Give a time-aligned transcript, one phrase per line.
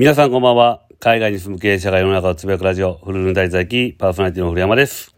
[0.00, 0.80] 皆さんこんばんは。
[0.98, 5.14] 海外に住む経営者が世の中をつぶやくラジオ、フルルン滞在記、パーソナリティの古山です。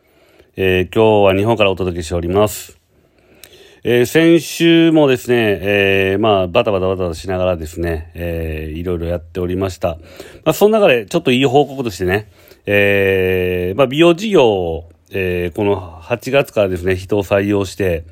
[0.57, 2.81] えー、今日は日本からお届けしております。
[3.85, 9.99] えー、先週もですね、えー、まあ、バタバタバタしながらですね、えー、いろいろやっておりました。
[10.45, 12.29] まあ、その中でちょっといい報告としてね、
[12.67, 18.05] えー、まあ、美容事業を、えー、この8月からですね、人を採用して、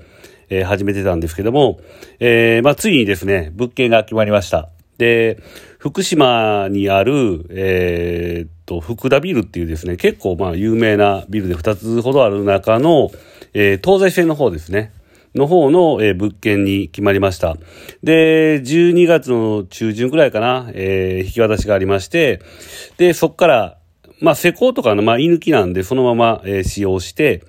[0.51, 1.81] えー、始めてたんですけども、
[2.21, 4.69] えー、まあ、ついにですね、物件が決まりました。
[5.01, 5.43] で、
[5.79, 13.11] 福島にある、えー、っと、福田ビルっていうですね、結構まあ有名なビルで2つほどある中の、
[13.55, 14.93] えー、東西線の方ですね。
[15.35, 17.57] の方の、えー、物件に決まりました。
[18.03, 22.43] で、12月の中旬くらいかな、えー、引き渡しがありまして、
[22.99, 23.79] で、そこから、
[24.21, 27.43] まあ、施工とかの、まあ、居抜きなんで、そのまま、えー、使用して、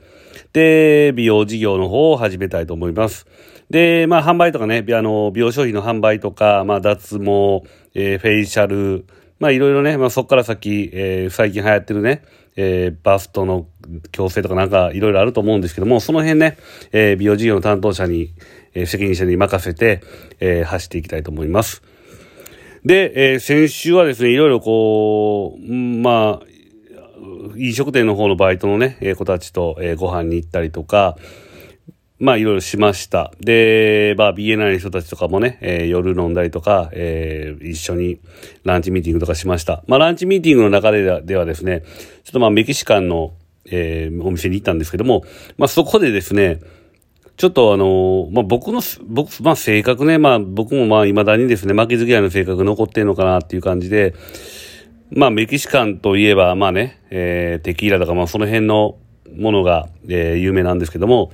[0.53, 3.27] で、美容事業の方を始めたいと思います。
[3.71, 7.63] で、まあ、販売とかね、あの、美容商品の販売とか、まあ、脱毛、
[7.95, 9.05] えー、フェイシャル、
[9.39, 12.21] まあ、いろいろね、まあ、そこから先、えー、最近流行ってるね、
[12.57, 13.67] えー、バストの
[14.11, 16.57] 矯正とかなんかいろいろあると思うんですけども、その辺ね、
[16.91, 18.33] えー、美容事業の担当者に、
[18.73, 20.01] えー、責任者に任せて、
[20.41, 21.81] えー、走っていきたいと思います。
[22.83, 26.45] で、えー、先週はですね、いろいろこう、まあ、
[27.55, 31.15] 飲食店の方のバイトのね、えー、子たちと、えー、ご飯に行ったりとか、
[32.21, 33.33] まあいろいろしました。
[33.39, 38.19] で、まあ BNI の人たちとかもね、えー、夜飲んだりとか、えー、一緒に
[38.63, 39.83] ランチミーティングとかしました。
[39.87, 41.81] まあランチミーティングの中でではですね、
[42.23, 43.33] ちょっとまあメキシカンの、
[43.65, 45.23] えー、お店に行ったんですけども、
[45.57, 46.59] まあそこでですね、
[47.37, 54.13] ちょっとあのまあ僕の、僕、まあ性格ね、まあ僕もまあ未だにですね、負けず嫌いの性格残ってんのかなっていう感じで、
[55.09, 58.99] まあメキシカンといえばまあね、えー、テキーラとかまあその辺の
[59.35, 61.31] ものが、えー、有名なんですけども、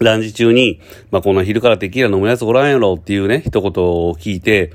[0.00, 0.80] ランチ中に、
[1.10, 4.72] まあ、こんな昼からテキーラ飲むやつおらんやろっていうね、一言を聞いて、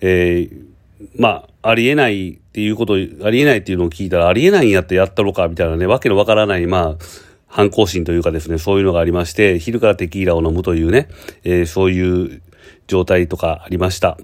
[0.00, 0.66] えー、
[1.18, 2.96] まあ、ありえないっていうこと、あ
[3.30, 7.04] りえないっていうのを聞いたら、ありえないんやってやったろか、みたいなね、わけのわからない、まあ、
[7.46, 11.08] 反抗心というかですね、そういうのがありまして、昼からテキーラを飲むというね、
[11.44, 12.42] えー、そういう
[12.86, 14.16] 状態とかありました。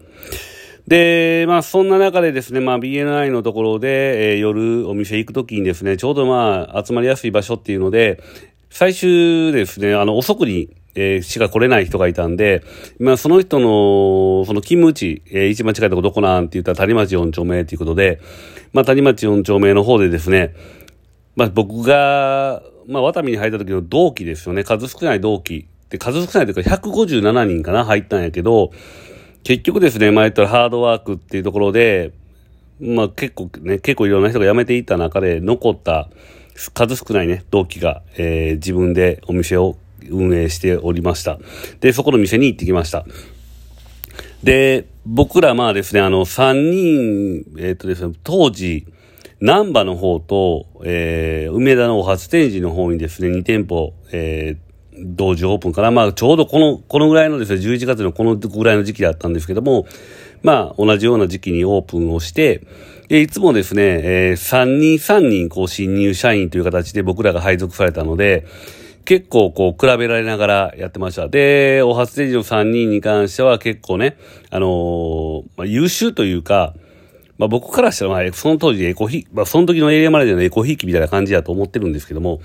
[0.87, 8.23] で、まあそんな中でですね、まあ BNI のところで、えー、夜お店行くときにですね、ちょうどまあ集まりやすい場所っていうので、
[8.71, 12.63] 最終ですね、あの、遅くに、えー、しか来れない人がいたんで、
[12.99, 18.21] まあ、その人の、その勤務地、えー、一番近いとこどこなんって言ったら谷町4丁目ということで、
[18.73, 20.55] まあ、谷町4丁目の方でですね、
[21.37, 25.67] まあ、僕が、まあ、ワタミに入った時の同期ですよね、数少ない同期。
[25.91, 28.73] で、数少ないというか157人かな、入ったんやけど、
[29.45, 32.13] 結局ですね、前言ったらハードワークっていうところで、
[32.81, 36.09] まあ結構ね、結構いろんな人が辞めていった中で残った、
[36.57, 39.77] 数少ないね、同期が、えー、自分でお店を
[40.11, 41.39] 運営しておりました。
[41.81, 43.07] で、そこの店に行ってきました。
[44.43, 48.87] で、僕らまあですね、あの、3人、えっ、とですね、当時、
[49.41, 54.67] 南波の方と、えー、梅田の初展示の方にですね、2店舗、えー、
[54.99, 55.91] 同時オープンかな。
[55.91, 59.87] まあ、ちょうどこの、このぐらいのですね、11月のこのぐらいの時期だったんですけども、
[60.47, 62.65] まあ、同じような時期にオープンをして、
[63.09, 68.47] で、いつもですね、えー、3人3人、こう、新入社員という形で僕らが配属されたので、
[69.05, 71.27] 結構こう比べられながらやってました。
[71.27, 74.17] で、お初ステージの3人に関しては結構ね、
[74.51, 76.75] あのー、まあ、優秀というか、
[77.39, 82.41] まあ僕からしたらまあその当時エコヒ、まあその時のエリアマネージャーのエコヒーキみたいな感じだと思ってるんですけども、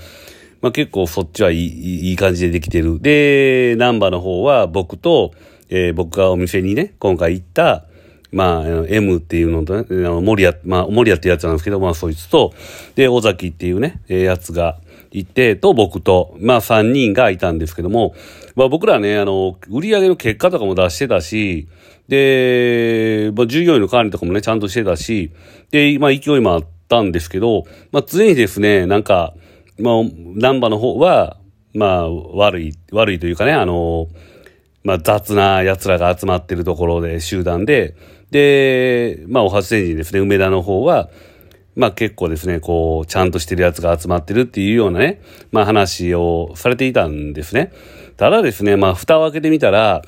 [0.61, 2.99] まあ結構そっちはいいいい感じでできてる。
[2.99, 5.33] で、ナンバーの方は僕と、
[5.69, 7.85] えー、僕がお店にね、今回行った、
[8.31, 12.53] まあ、M っていうのとね、あの、森谷、まあ、森谷ってやつなんですけど、まあ、そいつと、
[12.95, 14.79] で、尾崎っていうね、えー、やつが
[15.11, 18.15] いて、と、僕と、まあ、3人がいたんですけども、
[18.55, 21.67] まあ、僕らね、あの、売り上げの結果とかも出してたし、
[22.07, 25.31] で、まあ、従業員の管理とかもね、ちゃんとしてたし、
[25.71, 29.33] で、まあ、勢いもあったんですけど、まあ、常にですね、なんか、
[29.77, 29.93] まあ、
[30.35, 31.37] ナンバの方は、
[31.73, 34.07] まあ、悪い、悪いというかね、あの、
[34.83, 37.95] まあ、雑な奴らが集まってるところで、集団で、
[38.31, 41.09] で、まあ、お初天神ですね、梅田の方は、
[41.75, 47.71] まあ結構ですね、こう、ちゃんとしてるやつが集まってるっていうようなね、まあ話をされていたんですね。
[48.17, 50.01] ただですね、まあ蓋を開けてみたら、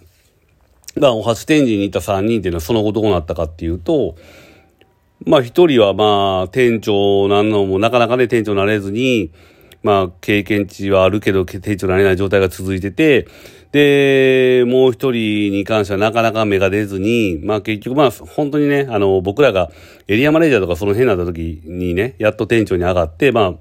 [1.00, 4.16] まあお初天神にいた3人っていうのはその後どうなったかっていうと、
[5.26, 9.32] まあ一人はまあ店長なんのもなかなかね店長になれずに、
[9.84, 13.28] まあ経験値はあるけど店長になれない状態が続いてて、
[13.74, 19.72] で、もう一人に関してはなかなか芽が出ずに、まあ結局まあ本当にね、あの僕らが
[20.08, 23.54] エリアマネージャーとかその辺になった時にね、やっと店長に上がって、まあ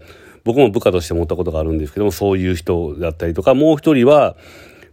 [0.44, 4.36] 僕も部下として持ったことがあるんですけども、そういう人だったりとか、もう一人は、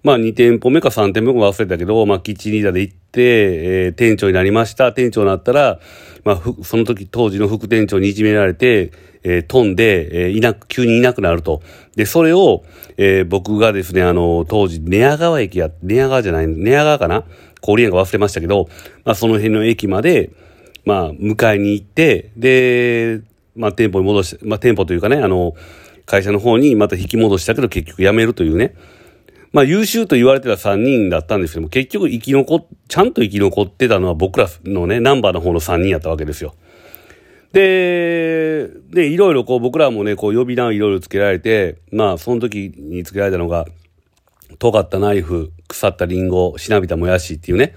[0.04, 4.94] まあ2店舗目か3店舗目も忘れたけど、まあキッチンリーダーで行って、えー、店長になりました。
[4.94, 5.81] 店長になったら、
[6.24, 8.94] まあ、その時当時の副店長にいじめられて、
[9.24, 11.62] えー、飛んで、えー、いなく、急にいなくなると。
[11.95, 12.63] で、それを、
[12.98, 17.25] えー、僕がですね、あの、当時、寝屋川駅や、寝屋川じゃない、寝屋川かな？
[17.62, 18.69] 郡園が忘れましたけど、
[19.04, 20.31] まあ、その辺の駅まで、
[20.86, 23.21] まあ、迎えに行って、で、
[23.56, 25.56] まあ、店舗に戻して、まあ、店舗というかね、あの、
[26.10, 28.74] 会社の方にまた引き戻したけど結局辞めるというね。
[29.51, 36.56] まあ優秀と言われてた3人だったんですけども、結局生き残ちゃんと生き残ってたのは僕らのね、ナンバーの方の3人やったわけですよ。
[37.54, 43.66] で、で、いろいろこう僕らもね、こう呼び名をいろいろつけられて、まあその時につけられたのが、
[44.60, 47.75] 尖ったナイフ、腐ったリンゴ、しなびたもやしっていうね、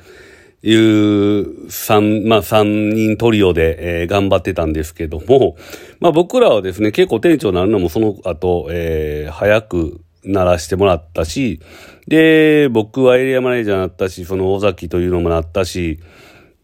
[0.62, 5.56] いう三、まあ三人トリオで、えー、頑張ってたんですけども、
[6.00, 11.60] まあ僕らはですね、結構店長になるのもその後、えー、早くならしてもらったし、
[12.06, 15.98] で、僕はエリアマネージャーになったし、その尾崎というのもなったし、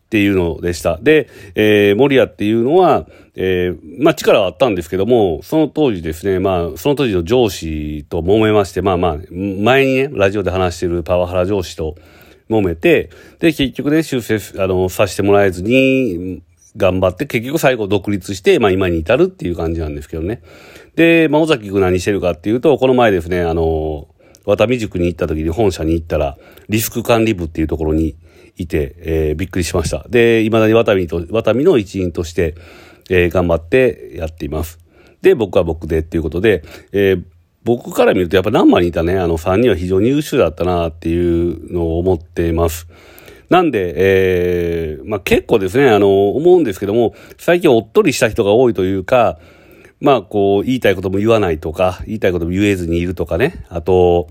[0.09, 0.99] っていうのでした。
[1.03, 11.95] で、えー、森谷っていうのは、えー、まあ力はあったんですけども、その当時ですね、まあその当時の上司と揉めまして、まあまあ、前にね、ラジオで話してるパワハラ上司と
[12.49, 16.41] 揉めて、で、結局ね、修正、あの、させてもらえずに、
[16.75, 20.41] 頑張って、結局最後独立して、まあ今に至るっていう感じなんですけどね。
[20.97, 24.09] で、まあ尾崎君何してるかっていうと、この前ですね、あの、
[24.47, 26.39] 渡美塾に行った時に本社に行ったら、
[26.71, 28.17] リスク管理部っていうところに
[28.59, 30.07] いて、えー、びっくりしました。
[30.09, 32.55] で、未だに渡美と、渡美の一員として、
[33.11, 34.79] えー、頑張ってやっています。
[35.23, 36.63] で、僕は僕でっていうことで、
[36.93, 37.25] えー、
[37.65, 42.87] 僕から見るとやっぱナンバーにいたね、あの3人は非常に優秀だったなっていうのを思っています。
[43.51, 49.39] なんで、えー、まあ結構ですね、あの、思うんですけども、最近おっとりした人が多いというか、
[50.01, 54.29] まあこう、言いたいことも言わないとか、言いたいことも言えずにいるとかね、あと、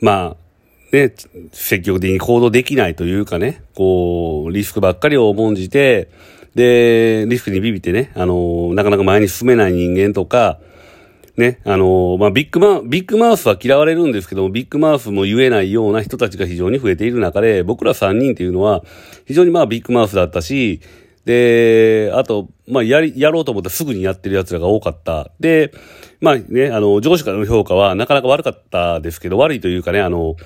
[0.00, 0.45] まあ、
[0.96, 1.14] ね、
[1.52, 6.08] 積極的に行動できないというかね、こう、リスクばっかりを重んじて、
[6.54, 10.58] で、リスクにビビってね、あの、なかなか前に進めない人間とか、
[11.36, 18.82] ね、あのまあ、ビッグマウス、ビッグマウスは嫌われるんですけども、ビッグマウスも言えないような人たちが非常に増えている中で、僕ら3人っていうのは、
[19.26, 20.80] 非常にまあビッグマウスだったし、
[21.26, 25.30] で、あと、まあ、やり、やろうと思ったらすぐにやってる奴らが多かった。
[25.40, 25.72] で、
[26.20, 30.36] まあね、あの、上司からの評価はなかなか悪かったですけど、悪いというかね、あの、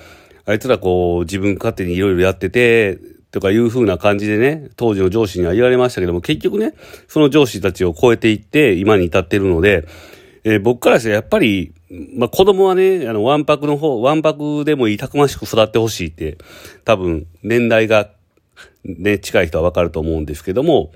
[0.45, 2.99] あいつらこう、自分勝手にいろいろやってて、
[3.31, 6.73] とかいう風な感じでね、当時の上司には言われましたけども、結局ね、
[7.07, 9.87] その上司たちを超えていって、今に至ってるので、
[10.43, 11.73] えー、僕からしてやっぱり、
[12.15, 16.37] まあ、子供はね、あの、ワンパクの方、ワンパクでもいいたくましく育ってほしいって、
[16.83, 18.09] 多分、年代が、
[18.83, 20.91] ね、近い人はわかると思うんですけども、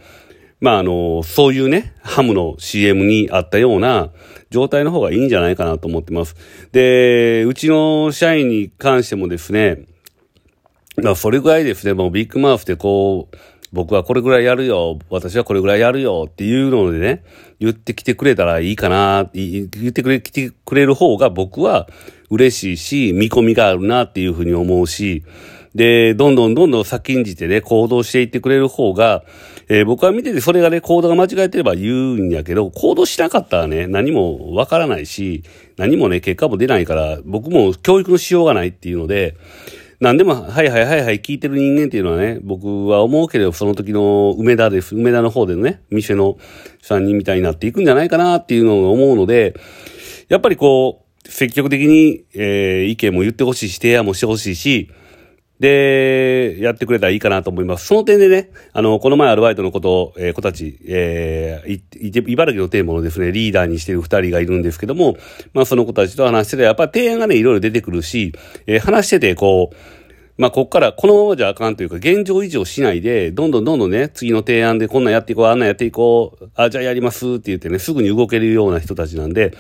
[0.65, 4.09] まあ、あの、そういうね、ハムの CM にあったような
[4.49, 6.35] 状態の方がいいんじゃないかなと思ってます。
[6.71, 9.85] で、うちの社員に関してもですね、
[11.03, 13.37] まあ、それぐらいですね、もうビッグマウスでこう、
[13.73, 17.23] 僕はこれぐらいやるよ、私はこれぐらいやるよっていうのでね、
[17.59, 21.87] 言ってきてくれたらいいかな、言ってくれ、来てくれる方が僕は
[22.31, 25.23] 嬉しいし、見込みがあるなっていうふうに思うし、
[25.75, 29.23] で、どんどんどんどん先んじてね、行動していってくれる方が、
[29.67, 35.43] えー、僕は見ててそれがね、行動が間違えてれば言うんやけど、行動しなかったらね、何もわからないし、
[35.75, 39.35] 何もね、結果も出ないから、僕も教育のしようがないっていうので、
[39.99, 44.95] 何でも、はいはいはいはい聞いてる人間っていうのはね、僕は思うけれど、その時の梅田です。
[44.95, 46.37] 梅田の方でのね、店の
[46.83, 49.55] 3人みたいになっていくんじゃないかなっていうのを思うので、
[50.29, 54.89] やっぱりこう、積極的に、えー、意見も言ってほしいし、提案もしてほしいし、
[55.59, 57.87] で、やってくれたらいいかなと思います。
[57.87, 65.17] その点でね、あの、この前アルバイトのこと、えー、子たち、えー、茨城のテーマのですね、リーダーにしてる二人がいるんですけども、
[65.53, 68.33] まあその子たちと話してて、やっぱ提案がね、いろいろ出てくるし、
[68.67, 69.75] えー、話してて、こう、
[70.37, 79.53] まあ、こっからこのままじゃあかんというか、現状維持をしないで、どんどんどんどんね、次の提案でこんなんやっていこう、あんなんやっていこう、あ、じゃあやりますって言ってね、すぐに動けるような人たちなんで、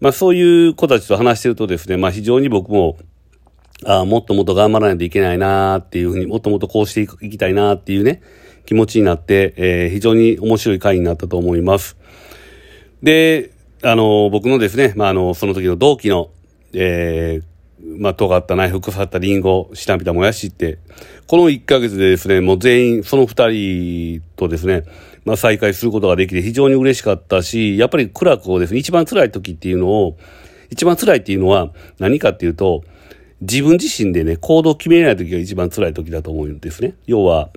[0.00, 2.96] まあ、そういう子たちと話してるとですね、まあ、非常に僕も、
[3.84, 8.22] あもっともっと頑張らないといけないなっていうふうに、もっともっとこうしていきたいなっていうね、
[8.66, 11.96] 気持ちになって、えー、非常に面白い回になったと思います。
[13.02, 13.50] で、
[13.82, 16.30] あの、僕のですね、まあ、あの、その時の同期の、
[16.72, 20.78] えー、まあ、尖ったナイフ、腐ったリンゴ、しなびたもやしって、
[21.26, 24.84] この1ヶ月でですね、もう全員、その2人とですね、
[25.24, 30.16] まあ、再会することができて非常に嬉しかったし、やっぱり苦楽をですね、一番辛い時っていうのを、
[30.70, 32.84] 一番辛いっていうのは何かっていうと、
[33.44, 36.94] 自分自身でね、行動を決めれない時が一番辛い時だと思うんですね。
[37.06, 37.50] 要は、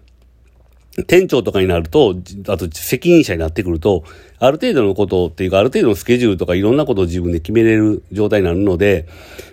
[1.06, 2.16] 店長とかになると、
[2.48, 4.04] あと責任者になってくると、
[4.40, 9.08] ある程度のことっていうか、ある程度のスケジュールとかいろんなことを自分で決めれる状態になるので、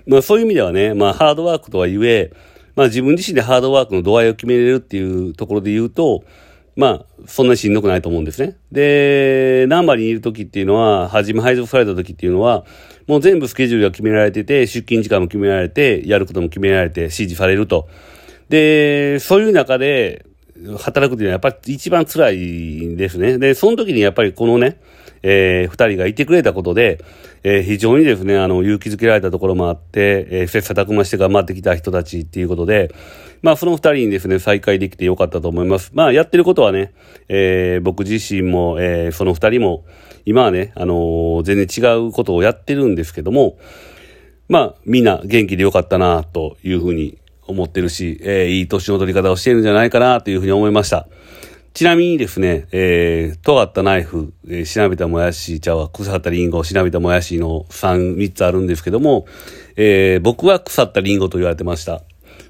[0.06, 2.32] まあそういう意味ではね、まあハードワークとはいえ、
[2.76, 6.24] まあ自分自身でハードワークの度合いを決めれるっていうところで言うと、
[6.76, 8.56] まあ、そんなにしんどくないと思うんですね。
[8.72, 12.64] で、ナンバーにいる時っていうのは、はじめ配属された時っていうのは、
[13.06, 17.88] もう全部スケジュールが決められてて、出勤時間も決められて、やることも決められて、指示されると。
[18.48, 20.24] で、そういう中で、
[20.78, 22.36] 働くっていうのはやっぱり一番辛い
[22.86, 23.38] んですね。
[23.38, 24.80] で、その時にやっぱりこのね、
[25.26, 27.02] えー、二人がいてくれたことで、
[27.44, 32.94] えー、非常にですね、あの、勇気づけられたところもあって、えー、切磋琢磨して頑張ってきた人たちっていうことで、
[33.40, 35.92] まあ、その二人にですね、再会できてよかったと思います。
[35.94, 36.92] まあ、やってることはね、
[37.28, 39.86] えー、僕自身も、えー、その二人も、
[40.26, 43.56] 今はね、あのー、全然違うことをやってるんですけども、
[44.48, 51.08] まあ、みんな元気でよかったな、というふうに思ってるし、えー、いい年の取り方をしてるんじゃないかな、というふうに思いました。
[51.74, 59.26] ちなみにですね、えー、尖ったナイフ、えー、しなびたもやし、茶は腐ったリンゴ、しなびたもやしの3、3つあるんですけども、
[59.74, 62.02] えー、僕は腐ったリンゴと言われてました。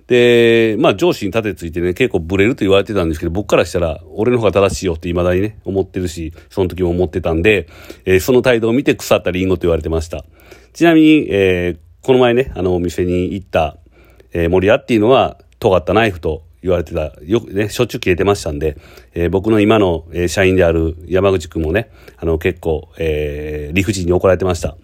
[0.08, 7.66] で、まあ上司に立てついてね、結構ブレると言われてたんですけど、僕からしたら、俺の方が正しいよって未だにね、思ってるし、その時も思ってたんで、
[8.04, 10.26] えー、その態度を見て腐ったリンゴと言われてました。
[10.74, 13.78] ちなみに、えー、この前ね、あのお店に行った、
[14.34, 18.78] えー、森屋っていうのは、尖ったナイフと言われてた、よくね、しょっちゅう消えてましたんで、
[19.12, 24.75] えー、僕の今の、えー、社員である山口くんもね、あの、結構、えー、理不尽に怒られてました。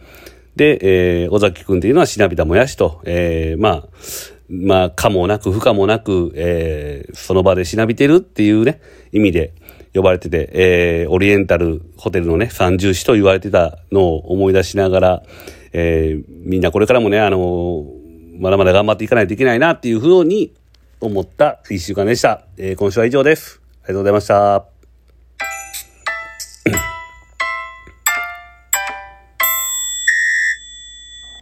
[0.57, 3.89] で、えー、尾崎くんっていうのはしなびたもやしと、えー、まあ、
[4.51, 9.55] まあ、かもなく不可もなく、えー、その場でしなびてるっていうね、意味で
[9.95, 15.23] 呼ばれてて、えー、オリエンタルホテルのね、三重士と言われてたのを思い出しながら、
[15.73, 17.87] えー、みんなこれからもね、あの
[18.39, 20.55] まだまだ頑張っていかないといけないなっていうふうに
[21.00, 22.47] 思った一週間でした。
[22.57, 23.61] えー、今週は以上です。
[23.83, 24.26] ありがとうございまし
[26.75, 26.89] た。